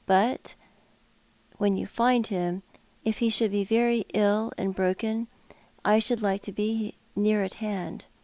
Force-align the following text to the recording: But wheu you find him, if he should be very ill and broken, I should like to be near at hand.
But 0.07 0.55
wheu 1.59 1.77
you 1.77 1.85
find 1.85 2.25
him, 2.25 2.63
if 3.05 3.19
he 3.19 3.29
should 3.29 3.51
be 3.51 3.63
very 3.63 3.99
ill 4.15 4.51
and 4.57 4.73
broken, 4.73 5.27
I 5.85 5.99
should 5.99 6.23
like 6.23 6.41
to 6.41 6.51
be 6.51 6.95
near 7.15 7.43
at 7.43 7.53
hand. 7.61 8.07